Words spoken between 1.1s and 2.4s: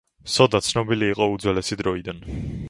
იყო უძველესი დროიდან.